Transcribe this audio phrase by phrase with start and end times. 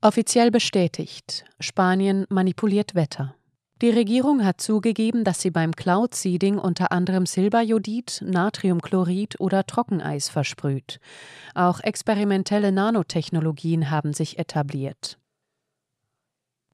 [0.00, 3.34] Offiziell bestätigt, Spanien manipuliert Wetter.
[3.82, 10.28] Die Regierung hat zugegeben, dass sie beim Cloud Seeding unter anderem Silberjodid, Natriumchlorid oder Trockeneis
[10.28, 11.00] versprüht.
[11.56, 15.18] Auch experimentelle Nanotechnologien haben sich etabliert.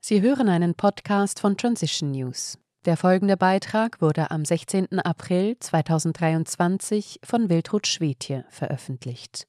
[0.00, 2.58] Sie hören einen Podcast von Transition News.
[2.84, 4.98] Der folgende Beitrag wurde am 16.
[4.98, 9.46] April 2023 von Wiltrud Schwedje veröffentlicht.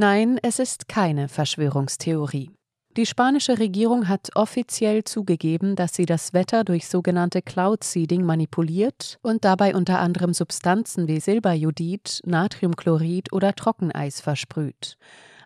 [0.00, 2.52] Nein, es ist keine Verschwörungstheorie.
[2.96, 9.18] Die spanische Regierung hat offiziell zugegeben, dass sie das Wetter durch sogenannte Cloud Seeding manipuliert
[9.22, 14.98] und dabei unter anderem Substanzen wie Silberjodid, Natriumchlorid oder Trockeneis versprüht.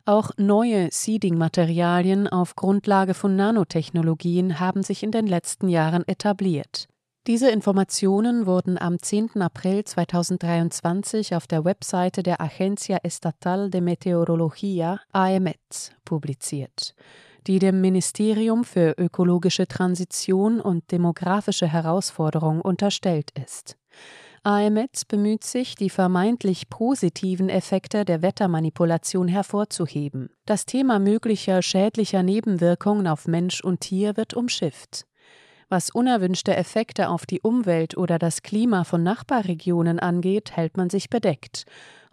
[0.05, 6.89] Auch neue Seeding-Materialien auf Grundlage von Nanotechnologien haben sich in den letzten Jahren etabliert.
[7.29, 9.41] Diese Informationen wurden am 10.
[9.41, 16.97] April 2023 auf der Webseite der Agencia Estatal de Meteorología AEMET publiziert,
[17.47, 23.77] die dem Ministerium für ökologische Transition und demografische Herausforderung unterstellt ist.
[24.43, 30.31] AMET bemüht sich, die vermeintlich positiven Effekte der Wettermanipulation hervorzuheben.
[30.45, 35.07] Das Thema möglicher schädlicher Nebenwirkungen auf Mensch und Tier wird umschifft.
[35.73, 41.09] Was unerwünschte Effekte auf die Umwelt oder das Klima von Nachbarregionen angeht, hält man sich
[41.09, 41.65] bedeckt.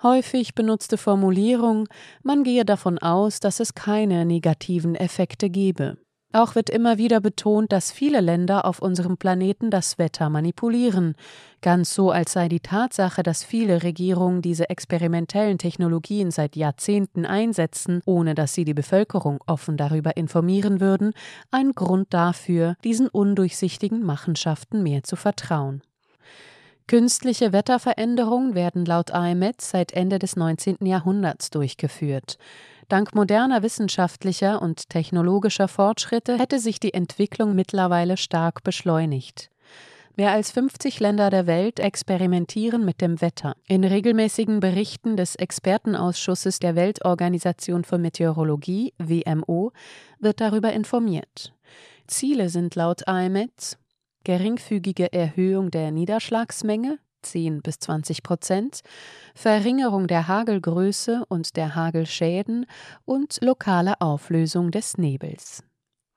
[0.01, 1.89] Häufig benutzte Formulierung,
[2.23, 5.97] man gehe davon aus, dass es keine negativen Effekte gebe.
[6.31, 11.15] Auch wird immer wieder betont, dass viele Länder auf unserem Planeten das Wetter manipulieren,
[11.61, 18.01] ganz so als sei die Tatsache, dass viele Regierungen diese experimentellen Technologien seit Jahrzehnten einsetzen,
[18.05, 21.13] ohne dass sie die Bevölkerung offen darüber informieren würden,
[21.49, 25.81] ein Grund dafür, diesen undurchsichtigen Machenschaften mehr zu vertrauen.
[26.85, 30.77] Künstliche Wetterveränderungen werden laut AMET seit Ende des 19.
[30.85, 32.37] Jahrhunderts durchgeführt.
[32.89, 39.51] Dank moderner wissenschaftlicher und technologischer Fortschritte hätte sich die Entwicklung mittlerweile stark beschleunigt.
[40.15, 43.55] Mehr als 50 Länder der Welt experimentieren mit dem Wetter.
[43.67, 49.71] In regelmäßigen Berichten des Expertenausschusses der Weltorganisation für Meteorologie WMO
[50.19, 51.53] wird darüber informiert.
[52.07, 53.77] Ziele sind laut AMET
[54.23, 58.81] geringfügige Erhöhung der Niederschlagsmenge, 10 bis 20 Prozent,
[59.35, 62.65] Verringerung der Hagelgröße und der Hagelschäden
[63.05, 65.63] und lokale Auflösung des Nebels.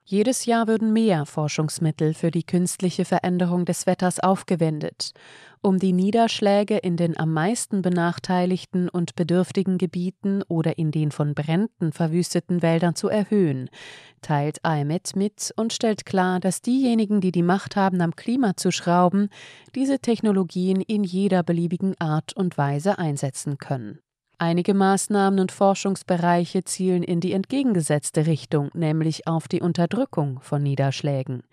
[0.05, 5.13] Jedes Jahr würden mehr Forschungsmittel für die künstliche Veränderung des Wetters aufgewendet,
[5.61, 11.33] um die Niederschläge in den am meisten benachteiligten und bedürftigen Gebieten oder in den von
[11.33, 13.69] Bränden verwüsteten Wäldern zu erhöhen,
[14.21, 18.71] teilt IMET mit und stellt klar, dass diejenigen, die die Macht haben, am Klima zu
[18.71, 19.29] schrauben,
[19.73, 23.99] diese Technologien in jeder beliebigen Art und Weise einsetzen können.
[24.37, 31.43] Einige Maßnahmen und Forschungsbereiche zielen in die entgegengesetzte Richtung, nämlich auf die Unterdrückung von Niederschlägen.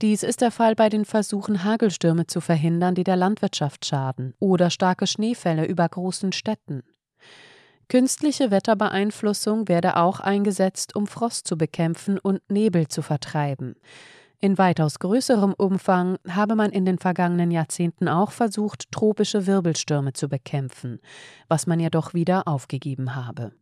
[0.00, 4.70] Dies ist der Fall bei den Versuchen, Hagelstürme zu verhindern, die der Landwirtschaft schaden, oder
[4.70, 6.82] starke Schneefälle über großen Städten.
[7.88, 13.74] Künstliche Wetterbeeinflussung werde auch eingesetzt, um Frost zu bekämpfen und Nebel zu vertreiben.
[14.42, 20.30] In weitaus größerem Umfang habe man in den vergangenen Jahrzehnten auch versucht, tropische Wirbelstürme zu
[20.30, 21.00] bekämpfen,
[21.48, 23.52] was man jedoch wieder aufgegeben habe.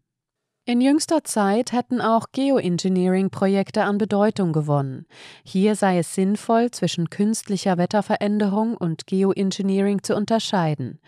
[0.69, 5.07] In jüngster Zeit hätten auch Geoengineering-Projekte an Bedeutung gewonnen.
[5.43, 11.01] Hier sei es sinnvoll, zwischen künstlicher Wetterveränderung und Geoengineering zu unterscheiden.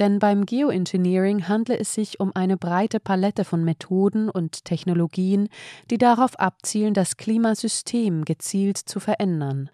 [0.00, 5.48] Denn beim Geoengineering handle es sich um eine breite Palette von Methoden und Technologien,
[5.92, 9.70] die darauf abzielen, das Klimasystem gezielt zu verändern.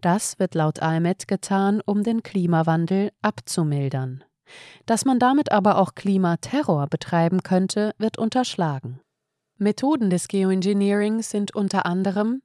[0.00, 4.22] Das wird laut IMET getan, um den Klimawandel abzumildern.
[4.86, 9.00] Dass man damit aber auch Klimaterror betreiben könnte, wird unterschlagen.
[9.58, 12.42] Methoden des Geoengineerings sind unter anderem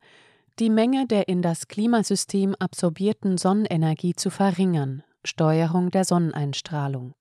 [0.60, 7.14] die Menge der in das Klimasystem absorbierten Sonnenenergie zu verringern, Steuerung der Sonneneinstrahlung,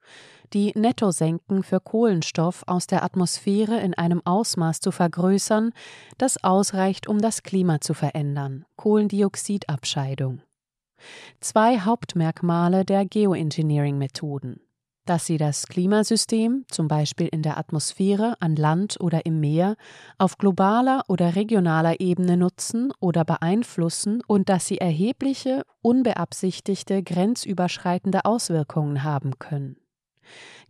[0.52, 5.72] die Nettosenken für Kohlenstoff aus der Atmosphäre in einem Ausmaß zu vergrößern,
[6.18, 10.42] das ausreicht, um das Klima zu verändern, Kohlendioxidabscheidung.
[11.40, 14.60] Zwei Hauptmerkmale der Geoengineering-Methoden
[15.10, 19.74] dass sie das Klimasystem, zum Beispiel in der Atmosphäre, an Land oder im Meer,
[20.18, 29.02] auf globaler oder regionaler Ebene nutzen oder beeinflussen und dass sie erhebliche, unbeabsichtigte, grenzüberschreitende Auswirkungen
[29.02, 29.78] haben können.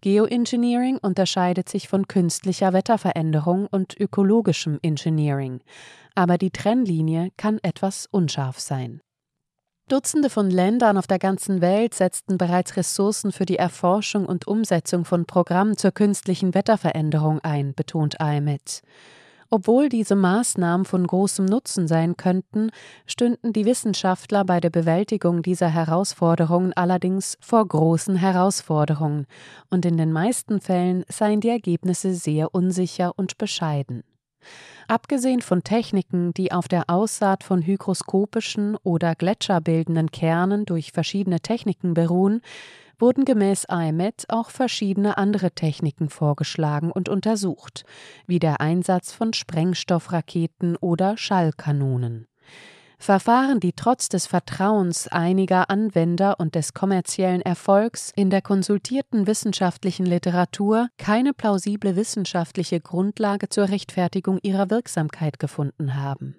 [0.01, 5.61] Geoengineering unterscheidet sich von künstlicher Wetterveränderung und ökologischem Engineering,
[6.15, 9.03] aber die Trennlinie kann etwas unscharf sein.
[9.91, 15.05] Dutzende von Ländern auf der ganzen Welt setzten bereits Ressourcen für die Erforschung und Umsetzung
[15.05, 18.83] von Programmen zur künstlichen Wetterveränderung ein, betont IMET.
[19.51, 22.71] Obwohl diese Maßnahmen von großem Nutzen sein könnten,
[23.05, 29.27] stünden die Wissenschaftler bei der Bewältigung dieser Herausforderungen allerdings vor großen Herausforderungen,
[29.71, 34.05] und in den meisten Fällen seien die Ergebnisse sehr unsicher und bescheiden.
[34.89, 41.95] Abgesehen von Techniken, die auf der Aussaat von hygroskopischen oder gletscherbildenden Kernen durch verschiedene Techniken
[41.95, 42.43] beruhen,
[42.99, 47.85] wurden gemäß IMET auch verschiedene andere Techniken vorgeschlagen und untersucht,
[48.27, 52.27] wie der Einsatz von Sprengstoffraketen oder Schallkanonen.
[53.03, 60.05] Verfahren, die trotz des Vertrauens einiger Anwender und des kommerziellen Erfolgs in der konsultierten wissenschaftlichen
[60.05, 66.37] Literatur keine plausible wissenschaftliche Grundlage zur Rechtfertigung ihrer Wirksamkeit gefunden haben.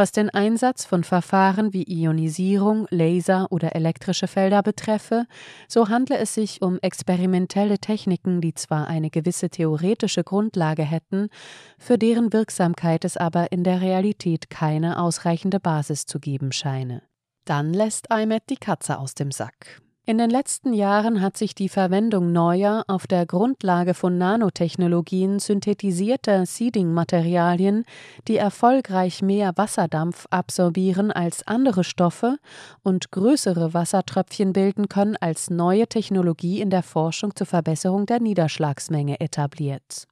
[0.00, 5.26] Was den Einsatz von Verfahren wie Ionisierung, Laser oder elektrische Felder betreffe,
[5.68, 11.28] so handle es sich um experimentelle Techniken, die zwar eine gewisse theoretische Grundlage hätten,
[11.76, 17.02] für deren Wirksamkeit es aber in der Realität keine ausreichende Basis zu geben scheine.
[17.44, 19.82] Dann lässt IMET die Katze aus dem Sack.
[20.10, 26.46] In den letzten Jahren hat sich die Verwendung neuer, auf der Grundlage von Nanotechnologien synthetisierter
[26.46, 27.84] Seeding-Materialien,
[28.26, 32.38] die erfolgreich mehr Wasserdampf absorbieren als andere Stoffe
[32.82, 39.20] und größere Wassertröpfchen bilden können, als neue Technologie in der Forschung zur Verbesserung der Niederschlagsmenge
[39.20, 40.08] etabliert.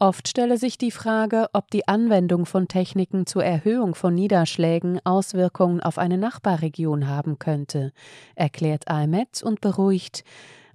[0.00, 5.80] Oft stelle sich die Frage, ob die Anwendung von Techniken zur Erhöhung von Niederschlägen Auswirkungen
[5.80, 7.92] auf eine Nachbarregion haben könnte,
[8.36, 10.22] erklärt Ahmed und beruhigt,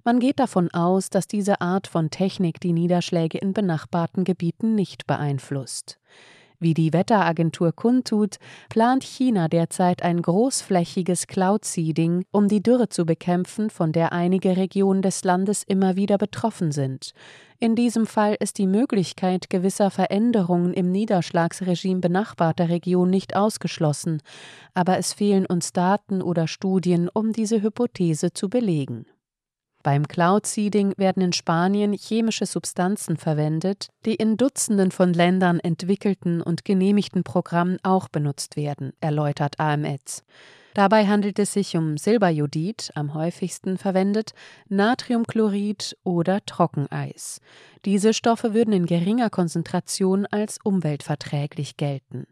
[0.04, 5.06] man geht davon aus, dass diese Art von Technik die Niederschläge in benachbarten Gebieten nicht
[5.06, 5.98] beeinflusst.
[6.60, 8.36] Wie die Wetteragentur kundtut,
[8.68, 15.00] plant China derzeit ein großflächiges Cloud-Seeding, um die Dürre zu bekämpfen, von der einige Regionen
[15.00, 17.14] des Landes immer wieder betroffen sind.
[17.60, 24.20] In diesem Fall ist die Möglichkeit gewisser Veränderungen im Niederschlagsregime benachbarter Regionen nicht ausgeschlossen,
[24.74, 29.06] aber es fehlen uns Daten oder Studien, um diese Hypothese zu belegen.
[29.84, 36.40] Beim Cloud Seeding werden in Spanien chemische Substanzen verwendet, die in Dutzenden von Ländern entwickelten
[36.40, 40.24] und genehmigten Programmen auch benutzt werden, erläutert AMS.
[40.74, 44.34] Dabei handelt es sich um Silberjodid, am häufigsten verwendet,
[44.68, 47.40] Natriumchlorid oder Trockeneis.
[47.84, 52.26] Diese Stoffe würden in geringer Konzentration als umweltverträglich gelten.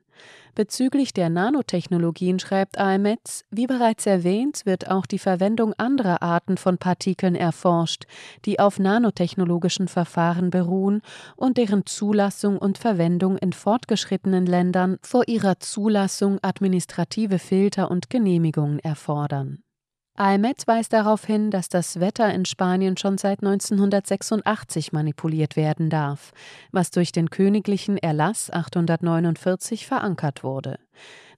[0.54, 6.76] Bezüglich der Nanotechnologien schreibt AMETS, wie bereits erwähnt, wird auch die Verwendung anderer Arten von
[6.76, 8.04] Partikeln erforscht,
[8.44, 11.00] die auf nanotechnologischen Verfahren beruhen
[11.36, 18.78] und deren Zulassung und Verwendung in fortgeschrittenen Ländern vor ihrer Zulassung administrative Filter und Genehmigungen
[18.78, 19.62] erfordern.
[20.14, 26.32] AMET weist darauf hin, dass das Wetter in Spanien schon seit 1986 manipuliert werden darf,
[26.70, 30.78] was durch den königlichen Erlass 849 verankert wurde.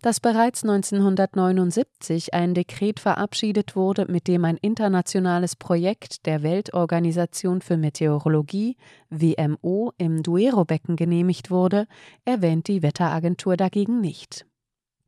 [0.02, 7.76] Dass bereits 1979 ein Dekret verabschiedet wurde, mit dem ein internationales Projekt der Weltorganisation für
[7.76, 8.76] Meteorologie
[9.08, 11.86] WMO im Duero-Becken genehmigt wurde,
[12.24, 14.44] erwähnt die Wetteragentur dagegen nicht.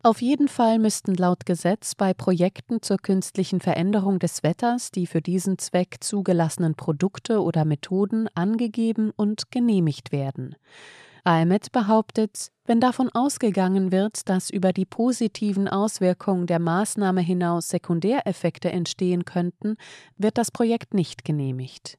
[0.07, 5.21] Auf jeden Fall müssten laut Gesetz bei Projekten zur künstlichen Veränderung des Wetters die für
[5.21, 10.55] diesen Zweck zugelassenen Produkte oder Methoden angegeben und genehmigt werden.
[11.25, 18.71] AMET behauptet, wenn davon ausgegangen wird, dass über die positiven Auswirkungen der Maßnahme hinaus Sekundäreffekte
[18.71, 19.75] entstehen könnten,
[20.17, 21.99] wird das Projekt nicht genehmigt.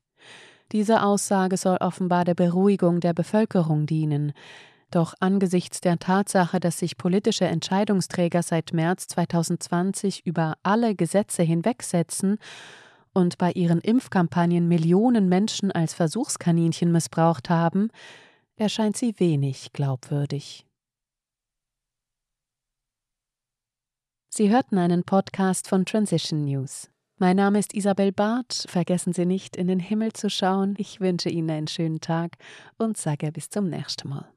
[0.71, 4.31] Diese Aussage soll offenbar der Beruhigung der Bevölkerung dienen.
[4.89, 12.37] Doch angesichts der Tatsache, dass sich politische Entscheidungsträger seit März 2020 über alle Gesetze hinwegsetzen
[13.13, 17.89] und bei ihren Impfkampagnen Millionen Menschen als Versuchskaninchen missbraucht haben,
[18.55, 20.65] erscheint sie wenig glaubwürdig.
[24.29, 26.89] Sie hörten einen Podcast von Transition News.
[27.17, 28.67] Mein Name ist Isabel Barth.
[28.67, 30.75] Vergessen Sie nicht, in den Himmel zu schauen.
[30.77, 32.37] Ich wünsche Ihnen einen schönen Tag
[32.77, 34.36] und sage bis zum nächsten Mal.